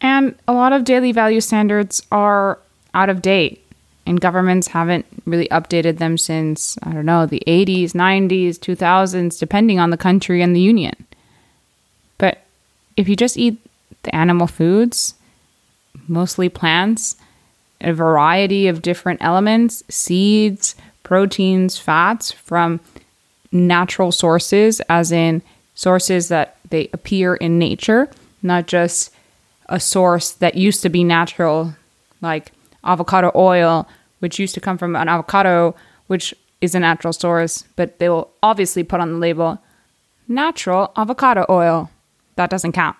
And 0.00 0.34
a 0.48 0.52
lot 0.52 0.72
of 0.72 0.84
daily 0.84 1.12
value 1.12 1.40
standards 1.40 2.02
are 2.10 2.58
out 2.92 3.08
of 3.08 3.22
date, 3.22 3.64
and 4.04 4.20
governments 4.20 4.66
haven't 4.66 5.06
really 5.26 5.46
updated 5.48 5.98
them 5.98 6.18
since, 6.18 6.76
I 6.82 6.92
don't 6.92 7.06
know, 7.06 7.24
the 7.24 7.42
80s, 7.46 7.92
90s, 7.92 8.58
2000s, 8.58 9.38
depending 9.38 9.78
on 9.78 9.90
the 9.90 9.96
country 9.96 10.42
and 10.42 10.54
the 10.54 10.60
union 10.60 11.06
But 12.18 12.42
if 12.96 13.08
you 13.08 13.14
just 13.14 13.36
eat 13.36 13.58
the 14.02 14.14
animal 14.14 14.48
foods, 14.48 15.14
mostly 16.08 16.48
plants, 16.48 17.14
a 17.80 17.92
variety 17.92 18.66
of 18.66 18.82
different 18.82 19.22
elements, 19.22 19.84
seeds, 19.88 20.74
proteins, 21.04 21.78
fats 21.78 22.32
from 22.32 22.80
natural 23.52 24.12
sources, 24.12 24.80
as 24.88 25.12
in 25.12 25.42
sources 25.74 26.28
that 26.28 26.56
they 26.70 26.88
appear 26.92 27.34
in 27.36 27.58
nature, 27.58 28.08
not 28.42 28.66
just 28.66 29.12
a 29.68 29.80
source 29.80 30.32
that 30.32 30.54
used 30.54 30.82
to 30.82 30.88
be 30.88 31.04
natural, 31.04 31.74
like 32.20 32.52
avocado 32.84 33.30
oil, 33.34 33.88
which 34.18 34.38
used 34.38 34.54
to 34.54 34.60
come 34.60 34.78
from 34.78 34.96
an 34.96 35.08
avocado, 35.08 35.74
which 36.06 36.34
is 36.60 36.74
a 36.74 36.80
natural 36.80 37.12
source, 37.12 37.64
but 37.76 37.98
they 37.98 38.08
will 38.08 38.30
obviously 38.42 38.82
put 38.82 39.00
on 39.00 39.12
the 39.12 39.18
label 39.18 39.58
natural 40.28 40.92
avocado 40.96 41.44
oil 41.48 41.90
that 42.36 42.50
doesn't 42.50 42.72
count. 42.72 42.96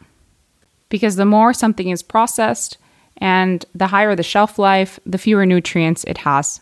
Because 0.89 1.17
the 1.17 1.25
more 1.25 1.53
something 1.53 1.89
is 1.89 2.03
processed 2.03 2.77
and 3.19 3.65
the 3.75 3.87
higher 3.89 4.17
the 4.17 4.23
shelf 4.23 4.59
life, 4.59 4.99
the 5.07 5.19
fewer 5.19 5.47
nutrients 5.47 6.05
it 6.05 6.19
has. 6.19 6.61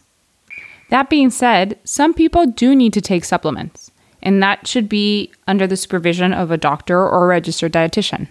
That 0.90 1.11
being 1.11 1.30
said, 1.30 1.78
some 1.85 2.14
people 2.14 2.47
do 2.47 2.75
need 2.75 2.92
to 2.95 3.00
take 3.00 3.25
supplements, 3.25 3.90
and 4.23 4.42
that 4.42 4.66
should 4.66 4.88
be 4.88 5.30
under 5.47 5.66
the 5.66 5.76
supervision 5.76 6.33
of 6.33 6.50
a 6.50 6.57
doctor 6.57 6.99
or 6.99 7.25
a 7.25 7.28
registered 7.28 7.73
dietitian. 7.73 8.28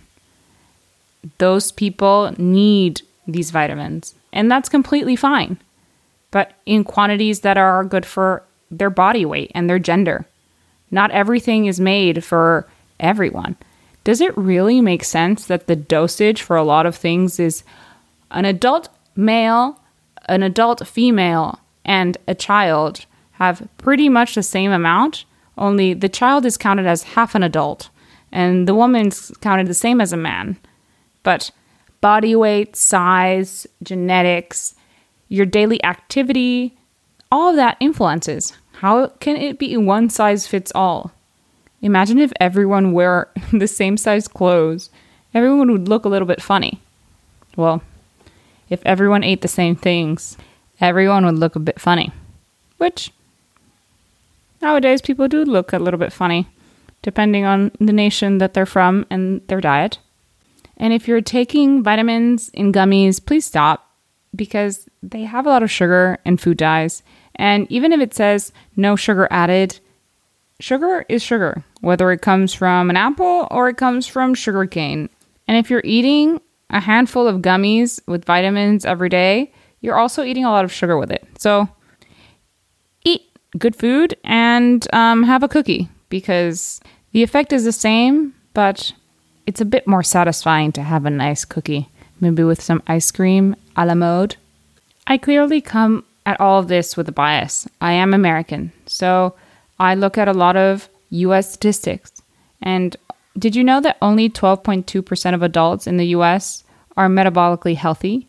Those 1.37 1.71
people 1.71 2.33
need 2.37 3.01
these 3.27 3.51
vitamins, 3.51 4.15
and 4.33 4.49
that's 4.49 4.69
completely 4.69 5.15
fine, 5.15 5.59
but 6.31 6.53
in 6.65 6.83
quantities 6.83 7.41
that 7.41 7.57
are 7.57 7.83
good 7.83 8.05
for 8.05 8.43
their 8.71 8.89
body 8.89 9.25
weight 9.25 9.51
and 9.53 9.69
their 9.69 9.79
gender. 9.79 10.25
Not 10.89 11.11
everything 11.11 11.65
is 11.65 11.79
made 11.79 12.23
for 12.23 12.67
everyone 12.99 13.57
does 14.07 14.21
it 14.21 14.37
really 14.37 14.79
make 14.79 15.03
sense 15.03 15.47
that 15.47 15.67
the 15.67 15.75
dosage 15.75 16.41
for 16.41 16.55
a 16.55 16.63
lot 16.63 16.85
of 16.85 16.95
things 16.95 17.41
is 17.41 17.65
an 18.31 18.45
adult 18.45 18.87
male, 19.17 19.81
an 20.29 20.43
adult 20.43 20.87
female, 20.87 21.59
and 21.87 22.17
a 22.27 22.35
child 22.35 23.05
have 23.33 23.67
pretty 23.77 24.09
much 24.09 24.35
the 24.35 24.43
same 24.43 24.71
amount, 24.71 25.25
only 25.57 25.93
the 25.93 26.09
child 26.09 26.45
is 26.45 26.57
counted 26.57 26.85
as 26.85 27.03
half 27.03 27.33
an 27.33 27.43
adult 27.43 27.89
and 28.31 28.67
the 28.67 28.75
woman's 28.75 29.31
counted 29.41 29.67
the 29.67 29.73
same 29.73 30.01
as 30.01 30.13
a 30.13 30.17
man. 30.17 30.57
But 31.23 31.51
body 32.01 32.35
weight, 32.35 32.75
size, 32.75 33.65
genetics, 33.81 34.75
your 35.29 35.45
daily 35.45 35.83
activity, 35.83 36.77
all 37.31 37.49
of 37.49 37.55
that 37.55 37.77
influences. 37.79 38.53
How 38.73 39.07
can 39.07 39.37
it 39.37 39.57
be 39.57 39.75
one 39.77 40.09
size 40.09 40.47
fits 40.47 40.71
all? 40.75 41.11
Imagine 41.81 42.19
if 42.19 42.31
everyone 42.39 42.91
wore 42.91 43.29
the 43.51 43.67
same 43.67 43.97
size 43.97 44.27
clothes. 44.27 44.89
Everyone 45.33 45.71
would 45.71 45.87
look 45.87 46.05
a 46.05 46.09
little 46.09 46.27
bit 46.27 46.41
funny. 46.41 46.81
Well, 47.55 47.81
if 48.69 48.85
everyone 48.85 49.23
ate 49.23 49.41
the 49.41 49.47
same 49.47 49.75
things, 49.75 50.37
everyone 50.79 51.25
would 51.25 51.37
look 51.37 51.55
a 51.55 51.59
bit 51.59 51.79
funny. 51.79 52.11
Which, 52.77 53.11
nowadays, 54.61 55.01
people 55.01 55.27
do 55.27 55.43
look 55.43 55.73
a 55.73 55.79
little 55.79 55.99
bit 55.99 56.13
funny, 56.13 56.47
depending 57.01 57.45
on 57.45 57.71
the 57.79 57.93
nation 57.93 58.37
that 58.37 58.53
they're 58.53 58.65
from 58.65 59.05
and 59.09 59.41
their 59.47 59.61
diet. 59.61 59.99
And 60.77 60.93
if 60.93 61.07
you're 61.07 61.21
taking 61.21 61.83
vitamins 61.83 62.49
in 62.49 62.71
gummies, 62.71 63.23
please 63.23 63.45
stop 63.45 63.89
because 64.35 64.87
they 65.01 65.23
have 65.23 65.45
a 65.45 65.49
lot 65.49 65.63
of 65.63 65.71
sugar 65.71 66.19
and 66.23 66.39
food 66.39 66.57
dyes. 66.57 67.01
And 67.35 67.65
even 67.71 67.91
if 67.93 67.99
it 67.99 68.13
says 68.13 68.51
no 68.75 68.95
sugar 68.95 69.27
added, 69.31 69.79
sugar 70.59 71.05
is 71.09 71.23
sugar, 71.23 71.63
whether 71.81 72.11
it 72.11 72.21
comes 72.21 72.53
from 72.53 72.89
an 72.89 72.97
apple 72.97 73.47
or 73.49 73.69
it 73.69 73.77
comes 73.77 74.05
from 74.05 74.33
sugar 74.33 74.65
cane. 74.65 75.09
And 75.47 75.57
if 75.57 75.69
you're 75.69 75.81
eating 75.83 76.41
a 76.69 76.79
handful 76.79 77.27
of 77.27 77.41
gummies 77.41 77.99
with 78.07 78.25
vitamins 78.25 78.85
every 78.85 79.09
day, 79.09 79.51
you're 79.87 79.97
also 79.97 80.23
eating 80.23 80.43
a 80.43 80.51
lot 80.51 80.65
of 80.65 80.71
sugar 80.71 80.97
with 80.97 81.09
it. 81.11 81.25
So 81.39 81.69
eat 83.05 83.23
good 83.57 83.75
food 83.75 84.17
and 84.25 84.85
um, 84.93 85.23
have 85.23 85.43
a 85.43 85.47
cookie 85.47 85.87
because 86.09 86.81
the 87.13 87.23
effect 87.23 87.53
is 87.53 87.63
the 87.63 87.71
same, 87.71 88.35
but 88.53 88.91
it's 89.47 89.61
a 89.61 89.65
bit 89.65 89.87
more 89.87 90.03
satisfying 90.03 90.73
to 90.73 90.83
have 90.83 91.05
a 91.05 91.09
nice 91.09 91.45
cookie, 91.45 91.89
maybe 92.19 92.43
with 92.43 92.61
some 92.61 92.83
ice 92.85 93.09
cream 93.11 93.55
a 93.77 93.85
la 93.85 93.95
mode. 93.95 94.35
I 95.07 95.17
clearly 95.17 95.61
come 95.61 96.03
at 96.25 96.41
all 96.41 96.59
of 96.59 96.67
this 96.67 96.97
with 96.97 97.07
a 97.07 97.13
bias. 97.13 97.65
I 97.79 97.93
am 97.93 98.13
American, 98.13 98.73
so 98.87 99.35
I 99.79 99.95
look 99.95 100.17
at 100.17 100.27
a 100.27 100.33
lot 100.33 100.57
of 100.57 100.89
US 101.11 101.53
statistics. 101.53 102.11
And 102.61 102.97
did 103.39 103.55
you 103.55 103.63
know 103.63 103.79
that 103.79 103.97
only 104.01 104.29
12.2% 104.29 105.33
of 105.33 105.43
adults 105.43 105.87
in 105.87 105.95
the 105.95 106.07
US 106.07 106.65
are 106.97 107.07
metabolically 107.07 107.77
healthy? 107.77 108.27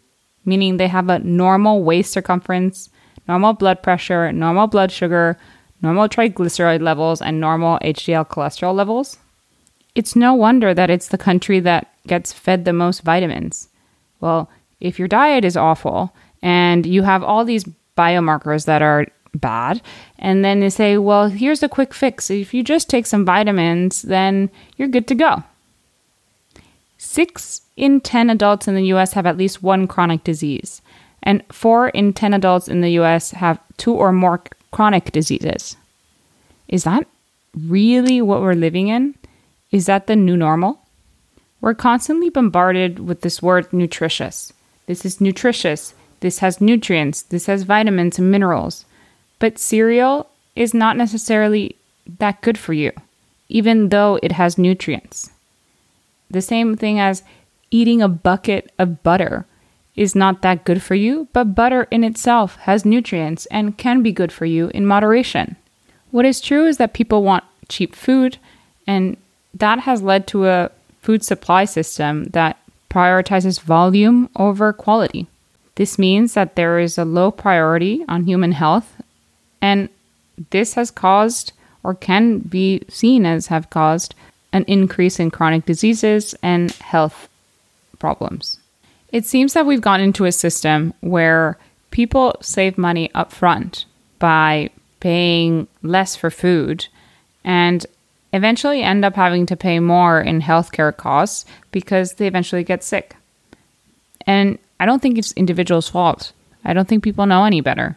Meaning 0.48 0.78
they 0.78 0.88
have 0.88 1.10
a 1.10 1.18
normal 1.18 1.82
waist 1.82 2.10
circumference, 2.10 2.88
normal 3.28 3.52
blood 3.52 3.82
pressure, 3.82 4.32
normal 4.32 4.66
blood 4.66 4.90
sugar, 4.90 5.36
normal 5.82 6.08
triglyceride 6.08 6.80
levels, 6.80 7.20
and 7.20 7.38
normal 7.38 7.78
HDL 7.80 8.26
cholesterol 8.26 8.74
levels? 8.74 9.18
It's 9.94 10.16
no 10.16 10.32
wonder 10.32 10.72
that 10.72 10.88
it's 10.88 11.08
the 11.08 11.18
country 11.18 11.60
that 11.60 11.92
gets 12.06 12.32
fed 12.32 12.64
the 12.64 12.72
most 12.72 13.02
vitamins. 13.02 13.68
Well, 14.20 14.48
if 14.80 14.98
your 14.98 15.06
diet 15.06 15.44
is 15.44 15.54
awful 15.54 16.14
and 16.40 16.86
you 16.86 17.02
have 17.02 17.22
all 17.22 17.44
these 17.44 17.64
biomarkers 17.94 18.64
that 18.64 18.80
are 18.80 19.06
bad, 19.34 19.82
and 20.18 20.42
then 20.42 20.60
they 20.60 20.70
say, 20.70 20.96
well, 20.96 21.28
here's 21.28 21.62
a 21.62 21.68
quick 21.68 21.92
fix. 21.92 22.30
If 22.30 22.54
you 22.54 22.64
just 22.64 22.88
take 22.88 23.04
some 23.04 23.26
vitamins, 23.26 24.00
then 24.00 24.48
you're 24.78 24.88
good 24.88 25.06
to 25.08 25.14
go. 25.14 25.44
Six 26.98 27.62
in 27.76 28.00
10 28.00 28.28
adults 28.28 28.66
in 28.66 28.74
the 28.74 28.92
US 28.92 29.12
have 29.12 29.24
at 29.24 29.36
least 29.36 29.62
one 29.62 29.86
chronic 29.86 30.24
disease, 30.24 30.82
and 31.22 31.42
four 31.50 31.88
in 31.90 32.12
10 32.12 32.34
adults 32.34 32.68
in 32.68 32.80
the 32.80 32.90
US 33.00 33.30
have 33.30 33.60
two 33.76 33.94
or 33.94 34.12
more 34.12 34.42
chronic 34.72 35.12
diseases. 35.12 35.76
Is 36.66 36.84
that 36.84 37.06
really 37.56 38.20
what 38.20 38.42
we're 38.42 38.54
living 38.54 38.88
in? 38.88 39.14
Is 39.70 39.86
that 39.86 40.06
the 40.06 40.16
new 40.16 40.36
normal? 40.36 40.80
We're 41.60 41.74
constantly 41.74 42.30
bombarded 42.30 42.98
with 42.98 43.22
this 43.22 43.42
word 43.42 43.72
nutritious. 43.72 44.52
This 44.86 45.04
is 45.04 45.20
nutritious. 45.20 45.94
This 46.20 46.40
has 46.40 46.60
nutrients. 46.60 47.22
This 47.22 47.46
has 47.46 47.62
vitamins 47.62 48.18
and 48.18 48.30
minerals. 48.30 48.84
But 49.38 49.58
cereal 49.58 50.28
is 50.56 50.74
not 50.74 50.96
necessarily 50.96 51.76
that 52.18 52.40
good 52.40 52.58
for 52.58 52.72
you, 52.72 52.92
even 53.48 53.90
though 53.90 54.18
it 54.22 54.32
has 54.32 54.58
nutrients. 54.58 55.30
The 56.30 56.42
same 56.42 56.76
thing 56.76 57.00
as 57.00 57.22
eating 57.70 58.02
a 58.02 58.08
bucket 58.08 58.72
of 58.78 59.02
butter 59.02 59.46
is 59.96 60.14
not 60.14 60.42
that 60.42 60.64
good 60.64 60.82
for 60.82 60.94
you, 60.94 61.28
but 61.32 61.54
butter 61.54 61.88
in 61.90 62.04
itself 62.04 62.56
has 62.56 62.84
nutrients 62.84 63.46
and 63.46 63.76
can 63.76 64.02
be 64.02 64.12
good 64.12 64.30
for 64.30 64.46
you 64.46 64.68
in 64.68 64.86
moderation. 64.86 65.56
What 66.10 66.24
is 66.24 66.40
true 66.40 66.66
is 66.66 66.76
that 66.76 66.92
people 66.92 67.22
want 67.22 67.44
cheap 67.68 67.94
food, 67.94 68.38
and 68.86 69.16
that 69.52 69.80
has 69.80 70.02
led 70.02 70.26
to 70.28 70.46
a 70.46 70.70
food 71.02 71.24
supply 71.24 71.64
system 71.64 72.24
that 72.26 72.58
prioritizes 72.90 73.60
volume 73.60 74.30
over 74.36 74.72
quality. 74.72 75.26
This 75.74 75.98
means 75.98 76.34
that 76.34 76.56
there 76.56 76.78
is 76.78 76.96
a 76.96 77.04
low 77.04 77.30
priority 77.30 78.04
on 78.08 78.24
human 78.24 78.52
health 78.52 78.96
and 79.60 79.88
this 80.50 80.74
has 80.74 80.90
caused, 80.90 81.52
or 81.82 81.94
can 81.94 82.38
be 82.38 82.82
seen 82.88 83.26
as 83.26 83.48
have 83.48 83.70
caused, 83.70 84.14
an 84.52 84.64
increase 84.64 85.20
in 85.20 85.30
chronic 85.30 85.64
diseases 85.64 86.34
and 86.42 86.70
health 86.72 87.28
problems. 87.98 88.58
It 89.10 89.24
seems 89.24 89.54
that 89.54 89.66
we've 89.66 89.80
gone 89.80 90.00
into 90.00 90.24
a 90.24 90.32
system 90.32 90.94
where 91.00 91.58
people 91.90 92.36
save 92.40 92.76
money 92.78 93.10
up 93.14 93.32
front 93.32 93.84
by 94.18 94.70
paying 95.00 95.68
less 95.82 96.16
for 96.16 96.30
food 96.30 96.86
and 97.44 97.86
eventually 98.32 98.82
end 98.82 99.04
up 99.04 99.14
having 99.14 99.46
to 99.46 99.56
pay 99.56 99.78
more 99.80 100.20
in 100.20 100.40
healthcare 100.42 100.94
costs 100.94 101.44
because 101.72 102.14
they 102.14 102.26
eventually 102.26 102.64
get 102.64 102.84
sick. 102.84 103.16
And 104.26 104.58
I 104.78 104.86
don't 104.86 105.00
think 105.00 105.16
it's 105.16 105.32
individuals' 105.32 105.88
fault. 105.88 106.32
I 106.64 106.74
don't 106.74 106.86
think 106.86 107.02
people 107.02 107.26
know 107.26 107.44
any 107.44 107.60
better. 107.60 107.96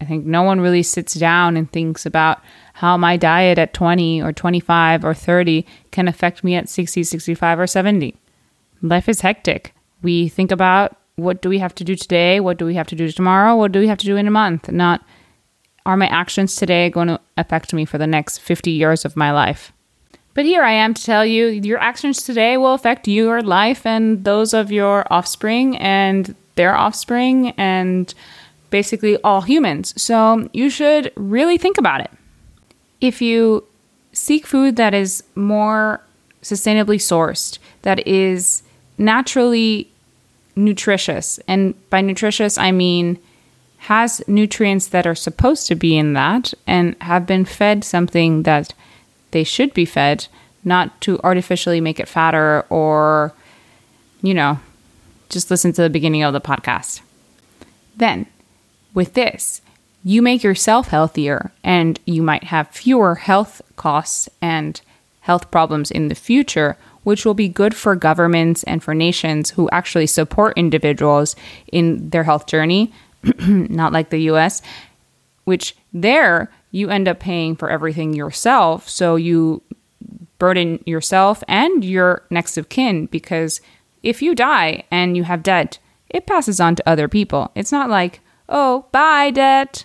I 0.00 0.04
think 0.04 0.24
no 0.24 0.42
one 0.42 0.60
really 0.60 0.82
sits 0.82 1.14
down 1.14 1.56
and 1.56 1.70
thinks 1.70 2.06
about 2.06 2.40
how 2.76 2.94
my 2.98 3.16
diet 3.16 3.58
at 3.58 3.72
20 3.72 4.20
or 4.20 4.34
25 4.34 5.02
or 5.02 5.14
30 5.14 5.64
can 5.92 6.08
affect 6.08 6.44
me 6.44 6.54
at 6.54 6.68
60, 6.68 7.04
65, 7.04 7.58
or 7.58 7.66
70. 7.66 8.14
Life 8.82 9.08
is 9.08 9.22
hectic. 9.22 9.74
We 10.02 10.28
think 10.28 10.52
about 10.52 10.94
what 11.14 11.40
do 11.40 11.48
we 11.48 11.58
have 11.58 11.74
to 11.76 11.84
do 11.84 11.96
today? 11.96 12.38
What 12.38 12.58
do 12.58 12.66
we 12.66 12.74
have 12.74 12.86
to 12.88 12.94
do 12.94 13.10
tomorrow? 13.10 13.56
What 13.56 13.72
do 13.72 13.80
we 13.80 13.88
have 13.88 13.96
to 13.96 14.04
do 14.04 14.16
in 14.16 14.26
a 14.26 14.30
month? 14.30 14.70
Not 14.70 15.02
are 15.86 15.96
my 15.96 16.08
actions 16.08 16.54
today 16.54 16.90
going 16.90 17.08
to 17.08 17.18
affect 17.38 17.72
me 17.72 17.86
for 17.86 17.96
the 17.96 18.06
next 18.06 18.40
50 18.40 18.70
years 18.70 19.06
of 19.06 19.16
my 19.16 19.32
life? 19.32 19.72
But 20.34 20.44
here 20.44 20.62
I 20.62 20.72
am 20.72 20.92
to 20.92 21.02
tell 21.02 21.24
you 21.24 21.46
your 21.46 21.78
actions 21.78 22.24
today 22.24 22.58
will 22.58 22.74
affect 22.74 23.08
your 23.08 23.40
life 23.40 23.86
and 23.86 24.22
those 24.22 24.52
of 24.52 24.70
your 24.70 25.10
offspring 25.10 25.78
and 25.78 26.34
their 26.56 26.76
offspring 26.76 27.52
and 27.56 28.12
basically 28.68 29.16
all 29.22 29.40
humans. 29.40 29.94
So 29.96 30.50
you 30.52 30.68
should 30.68 31.10
really 31.16 31.56
think 31.56 31.78
about 31.78 32.02
it. 32.02 32.10
If 33.00 33.20
you 33.20 33.64
seek 34.12 34.46
food 34.46 34.76
that 34.76 34.94
is 34.94 35.22
more 35.34 36.00
sustainably 36.42 36.96
sourced, 36.96 37.58
that 37.82 38.06
is 38.06 38.62
naturally 38.98 39.90
nutritious, 40.54 41.38
and 41.46 41.74
by 41.90 42.00
nutritious, 42.00 42.56
I 42.56 42.72
mean 42.72 43.18
has 43.78 44.22
nutrients 44.26 44.88
that 44.88 45.06
are 45.06 45.14
supposed 45.14 45.66
to 45.68 45.74
be 45.74 45.96
in 45.96 46.14
that 46.14 46.52
and 46.66 46.96
have 47.02 47.26
been 47.26 47.44
fed 47.44 47.84
something 47.84 48.42
that 48.42 48.74
they 49.30 49.44
should 49.44 49.72
be 49.74 49.84
fed, 49.84 50.26
not 50.64 51.00
to 51.02 51.20
artificially 51.22 51.80
make 51.80 52.00
it 52.00 52.08
fatter 52.08 52.64
or, 52.70 53.32
you 54.22 54.34
know, 54.34 54.58
just 55.28 55.50
listen 55.50 55.72
to 55.72 55.82
the 55.82 55.90
beginning 55.90 56.22
of 56.22 56.32
the 56.32 56.40
podcast. 56.40 57.00
Then 57.96 58.26
with 58.94 59.14
this, 59.14 59.60
you 60.04 60.22
make 60.22 60.42
yourself 60.42 60.88
healthier 60.88 61.52
and 61.64 61.98
you 62.06 62.22
might 62.22 62.44
have 62.44 62.68
fewer 62.68 63.16
health 63.16 63.60
costs 63.76 64.28
and 64.40 64.80
health 65.20 65.50
problems 65.50 65.90
in 65.90 66.08
the 66.08 66.14
future, 66.14 66.76
which 67.02 67.24
will 67.24 67.34
be 67.34 67.48
good 67.48 67.74
for 67.74 67.96
governments 67.96 68.62
and 68.64 68.82
for 68.82 68.94
nations 68.94 69.50
who 69.50 69.68
actually 69.70 70.06
support 70.06 70.56
individuals 70.56 71.34
in 71.72 72.10
their 72.10 72.24
health 72.24 72.46
journey, 72.46 72.92
not 73.48 73.92
like 73.92 74.10
the 74.10 74.30
US, 74.30 74.62
which 75.44 75.74
there 75.92 76.50
you 76.70 76.90
end 76.90 77.08
up 77.08 77.18
paying 77.18 77.56
for 77.56 77.70
everything 77.70 78.14
yourself. 78.14 78.88
So 78.88 79.16
you 79.16 79.62
burden 80.38 80.82
yourself 80.86 81.42
and 81.48 81.84
your 81.84 82.22
next 82.30 82.58
of 82.58 82.68
kin 82.68 83.06
because 83.06 83.60
if 84.02 84.22
you 84.22 84.34
die 84.34 84.84
and 84.90 85.16
you 85.16 85.24
have 85.24 85.42
debt, 85.42 85.78
it 86.08 86.26
passes 86.26 86.60
on 86.60 86.76
to 86.76 86.88
other 86.88 87.08
people. 87.08 87.50
It's 87.54 87.72
not 87.72 87.90
like, 87.90 88.20
oh, 88.48 88.86
bye, 88.92 89.30
debt. 89.30 89.84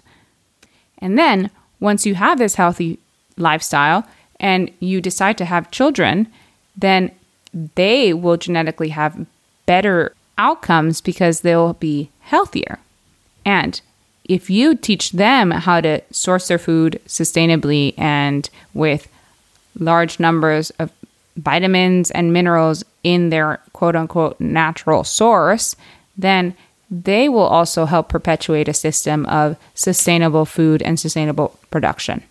And 1.00 1.18
then 1.18 1.50
once 1.80 2.06
you 2.06 2.16
have 2.16 2.38
this 2.38 2.56
healthy 2.56 3.00
lifestyle 3.38 4.08
and 4.40 4.72
you 4.80 5.02
decide 5.02 5.38
to 5.40 5.46
have 5.46 5.72
children, 5.72 6.28
then 6.76 7.12
they 7.76 8.14
will 8.14 8.38
genetically 8.38 8.90
have 8.90 9.26
better 9.66 10.14
outcomes 10.38 11.02
because 11.02 11.42
they'll 11.42 11.74
be 11.74 12.10
healthier. 12.22 12.80
And 13.46 13.82
if 14.26 14.50
you 14.50 14.76
teach 14.76 15.12
them 15.12 15.52
how 15.52 15.82
to 15.82 16.02
source 16.12 16.48
their 16.48 16.60
food 16.60 17.02
sustainably 17.08 17.94
and 17.98 18.50
with 18.74 19.08
large 19.78 20.20
numbers 20.20 20.70
of 20.72 20.92
vitamins 21.38 22.12
and 22.12 22.34
minerals 22.34 22.84
in 23.04 23.30
their 23.30 23.60
quote 23.74 23.96
unquote 23.96 24.40
natural 24.40 25.04
source, 25.04 25.76
then 26.18 26.56
they 26.92 27.30
will 27.30 27.40
also 27.40 27.86
help 27.86 28.10
perpetuate 28.10 28.68
a 28.68 28.74
system 28.74 29.26
of 29.28 29.56
sustainable 29.74 30.46
food 30.46 30.82
and 30.82 31.00
sustainable 31.00 31.58
production. 31.72 32.22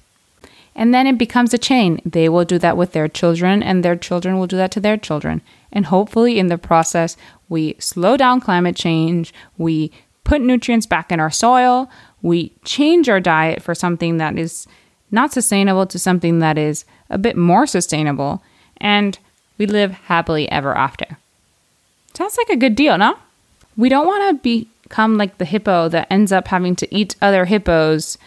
And 0.77 0.95
then 0.95 1.07
it 1.07 1.17
becomes 1.19 1.55
a 1.55 1.59
chain. 1.59 2.01
They 2.05 2.29
will 2.29 2.45
do 2.45 2.59
that 2.59 2.77
with 2.77 2.93
their 2.93 3.09
children, 3.09 3.63
and 3.63 3.83
their 3.83 3.97
children 3.97 4.39
will 4.39 4.47
do 4.47 4.57
that 4.59 4.71
to 4.73 4.81
their 4.81 4.99
children. 4.99 5.41
And 5.73 5.87
hopefully, 5.87 6.39
in 6.39 6.49
the 6.49 6.59
process, 6.59 7.17
we 7.49 7.75
slow 7.79 8.19
down 8.19 8.41
climate 8.41 8.77
change, 8.77 9.33
we 9.57 9.91
put 10.25 10.43
nutrients 10.43 10.87
back 10.87 11.11
in 11.11 11.21
our 11.21 11.31
soil, 11.31 11.91
we 12.23 12.53
change 12.65 13.09
our 13.09 13.19
diet 13.19 13.63
for 13.63 13.75
something 13.75 14.19
that 14.19 14.39
is 14.39 14.67
not 15.11 15.33
sustainable 15.33 15.87
to 15.87 15.99
something 15.99 16.39
that 16.39 16.59
is 16.59 16.85
a 17.09 17.19
bit 17.19 17.37
more 17.37 17.67
sustainable, 17.67 18.43
and 18.77 19.19
we 19.59 19.67
live 19.67 19.93
happily 19.93 20.51
ever 20.53 20.77
after. 20.77 21.17
Sounds 22.15 22.37
like 22.37 22.51
a 22.51 22.57
good 22.57 22.77
deal, 22.77 22.99
no? 22.99 23.17
We 23.81 23.89
don't 23.89 24.07
want 24.07 24.43
to 24.43 24.67
become 24.89 25.17
like 25.17 25.39
the 25.39 25.45
hippo 25.45 25.89
that 25.89 26.07
ends 26.11 26.33
up 26.33 26.49
having 26.49 26.77
to 26.77 26.95
eat 26.95 27.17
other 27.21 27.45
hippos 27.45 28.19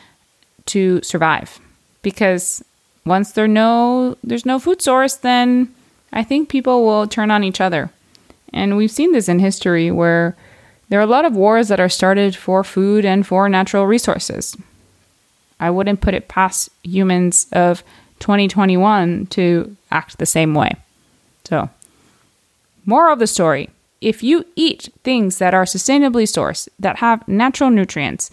to 0.66 1.02
survive 1.02 1.60
because 2.02 2.64
once 3.06 3.32
there 3.32 3.48
no 3.48 4.18
there's 4.24 4.46
no 4.46 4.58
food 4.60 4.82
source 4.82 5.16
then 5.16 5.74
i 6.12 6.24
think 6.24 6.50
people 6.50 6.86
will 6.86 7.08
turn 7.08 7.30
on 7.32 7.44
each 7.44 7.62
other 7.62 7.90
And 8.54 8.78
we've 8.78 8.92
seen 8.92 9.12
this 9.12 9.28
in 9.28 9.40
history 9.40 9.90
where 9.90 10.36
there 10.90 11.00
are 11.00 11.04
a 11.04 11.08
lot 11.08 11.26
of 11.26 11.36
wars 11.36 11.68
that 11.70 11.80
are 11.80 11.90
started 11.90 12.36
for 12.36 12.64
food 12.64 13.04
and 13.04 13.26
for 13.26 13.50
natural 13.50 13.88
resources. 13.88 14.56
I 15.60 15.72
wouldn't 15.72 16.02
put 16.02 16.14
it 16.14 16.28
past 16.28 16.70
humans 16.84 17.48
of 17.52 17.84
2021 18.20 19.26
to 19.28 19.76
act 19.92 20.20
the 20.20 20.26
same 20.26 20.54
way. 20.54 20.76
So, 21.46 21.70
moral 22.86 23.14
of 23.14 23.20
the 23.20 23.28
story 23.28 23.70
if 24.04 24.22
you 24.22 24.46
eat 24.56 24.90
things 25.04 25.38
that 25.38 25.54
are 25.54 25.64
sustainably 25.64 26.24
sourced, 26.24 26.68
that 26.80 26.98
have 26.98 27.28
natural 27.28 27.70
nutrients, 27.70 28.30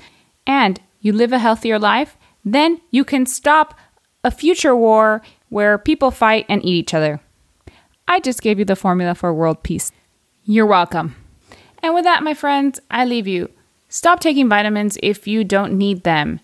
and 0.46 0.80
you 1.00 1.12
live 1.12 1.32
a 1.32 1.38
healthier 1.38 1.78
life, 1.78 2.16
then 2.44 2.80
you 2.90 3.04
can 3.04 3.26
stop 3.26 3.78
a 4.24 4.30
future 4.30 4.76
war 4.76 5.22
where 5.48 5.78
people 5.78 6.10
fight 6.10 6.46
and 6.48 6.64
eat 6.64 6.74
each 6.74 6.94
other. 6.94 7.20
I 8.08 8.20
just 8.20 8.42
gave 8.42 8.58
you 8.58 8.64
the 8.64 8.76
formula 8.76 9.14
for 9.14 9.32
world 9.32 9.62
peace. 9.62 9.92
You're 10.44 10.66
welcome. 10.66 11.14
And 11.82 11.94
with 11.94 12.04
that, 12.04 12.22
my 12.22 12.34
friends, 12.34 12.80
I 12.90 13.04
leave 13.04 13.26
you. 13.26 13.50
Stop 13.88 14.20
taking 14.20 14.48
vitamins 14.48 14.98
if 15.02 15.26
you 15.26 15.44
don't 15.44 15.78
need 15.78 16.02
them. 16.04 16.40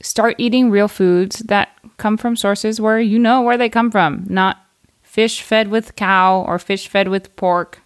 Start 0.00 0.36
eating 0.38 0.70
real 0.70 0.88
foods 0.88 1.40
that 1.40 1.70
come 1.96 2.16
from 2.16 2.36
sources 2.36 2.80
where 2.80 3.00
you 3.00 3.18
know 3.18 3.40
where 3.40 3.56
they 3.56 3.68
come 3.68 3.90
from, 3.90 4.26
not 4.28 4.58
fish 5.02 5.40
fed 5.40 5.68
with 5.68 5.96
cow 5.96 6.44
or 6.46 6.58
fish 6.58 6.88
fed 6.88 7.08
with 7.08 7.34
pork. 7.36 7.80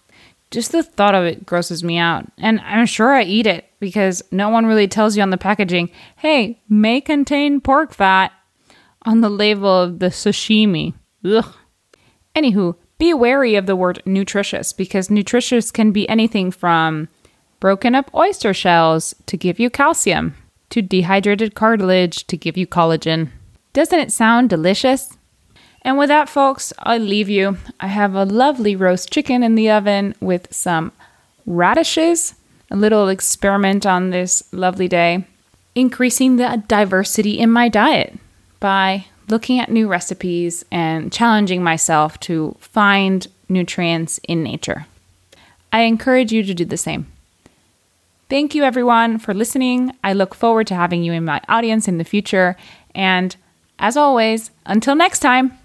Just 0.51 0.73
the 0.73 0.83
thought 0.83 1.15
of 1.15 1.23
it 1.23 1.45
grosses 1.45 1.83
me 1.83 1.97
out. 1.97 2.25
And 2.37 2.59
I'm 2.61 2.85
sure 2.85 3.13
I 3.13 3.23
eat 3.23 3.47
it 3.47 3.65
because 3.79 4.21
no 4.31 4.49
one 4.49 4.65
really 4.65 4.87
tells 4.87 5.15
you 5.15 5.23
on 5.23 5.29
the 5.29 5.37
packaging, 5.37 5.89
hey, 6.17 6.61
may 6.69 7.01
contain 7.01 7.61
pork 7.61 7.93
fat 7.93 8.31
on 9.03 9.21
the 9.21 9.29
label 9.29 9.81
of 9.81 9.99
the 9.99 10.07
sashimi. 10.07 10.93
Ugh. 11.25 11.55
Anywho, 12.35 12.75
be 12.97 13.13
wary 13.13 13.55
of 13.55 13.65
the 13.65 13.75
word 13.75 14.01
nutritious 14.05 14.73
because 14.73 15.09
nutritious 15.09 15.71
can 15.71 15.91
be 15.91 16.07
anything 16.07 16.51
from 16.51 17.07
broken 17.59 17.95
up 17.95 18.13
oyster 18.13 18.53
shells 18.53 19.15
to 19.25 19.37
give 19.37 19.59
you 19.59 19.69
calcium 19.69 20.35
to 20.69 20.81
dehydrated 20.81 21.55
cartilage 21.55 22.25
to 22.27 22.37
give 22.37 22.57
you 22.57 22.65
collagen. 22.65 23.29
Doesn't 23.73 23.99
it 23.99 24.11
sound 24.11 24.49
delicious? 24.49 25.17
And 25.83 25.97
with 25.97 26.09
that, 26.09 26.29
folks, 26.29 26.71
I 26.79 26.97
leave 26.97 27.29
you. 27.29 27.57
I 27.79 27.87
have 27.87 28.13
a 28.13 28.25
lovely 28.25 28.75
roast 28.75 29.11
chicken 29.11 29.41
in 29.41 29.55
the 29.55 29.71
oven 29.71 30.13
with 30.19 30.53
some 30.53 30.91
radishes, 31.45 32.35
a 32.69 32.75
little 32.75 33.09
experiment 33.09 33.85
on 33.85 34.11
this 34.11 34.43
lovely 34.51 34.87
day, 34.87 35.25
increasing 35.73 36.35
the 36.35 36.63
diversity 36.67 37.39
in 37.39 37.49
my 37.51 37.67
diet 37.67 38.17
by 38.59 39.05
looking 39.27 39.59
at 39.59 39.71
new 39.71 39.87
recipes 39.87 40.63
and 40.71 41.11
challenging 41.11 41.63
myself 41.63 42.19
to 42.19 42.55
find 42.59 43.27
nutrients 43.49 44.19
in 44.27 44.43
nature. 44.43 44.85
I 45.73 45.81
encourage 45.81 46.31
you 46.31 46.43
to 46.43 46.53
do 46.53 46.65
the 46.65 46.77
same. 46.77 47.07
Thank 48.29 48.53
you, 48.55 48.63
everyone, 48.63 49.17
for 49.17 49.33
listening. 49.33 49.93
I 50.03 50.13
look 50.13 50.35
forward 50.35 50.67
to 50.67 50.75
having 50.75 51.03
you 51.03 51.11
in 51.11 51.25
my 51.25 51.41
audience 51.49 51.87
in 51.87 51.97
the 51.97 52.03
future. 52.03 52.55
And 52.93 53.35
as 53.79 53.97
always, 53.97 54.51
until 54.65 54.95
next 54.95 55.19
time. 55.19 55.57